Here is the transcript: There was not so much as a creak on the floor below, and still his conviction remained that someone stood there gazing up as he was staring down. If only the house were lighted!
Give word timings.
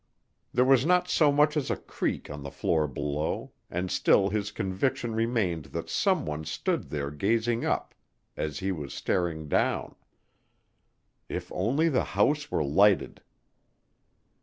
There 0.51 0.65
was 0.65 0.83
not 0.83 1.07
so 1.07 1.31
much 1.31 1.55
as 1.55 1.69
a 1.69 1.77
creak 1.77 2.27
on 2.27 2.41
the 2.41 2.49
floor 2.49 2.87
below, 2.87 3.51
and 3.69 3.91
still 3.91 4.29
his 4.31 4.51
conviction 4.51 5.13
remained 5.13 5.65
that 5.65 5.91
someone 5.91 6.43
stood 6.43 6.89
there 6.89 7.11
gazing 7.11 7.65
up 7.65 7.93
as 8.35 8.57
he 8.57 8.71
was 8.71 8.95
staring 8.95 9.47
down. 9.47 9.93
If 11.29 11.51
only 11.51 11.87
the 11.87 12.03
house 12.17 12.49
were 12.49 12.63
lighted! 12.63 13.21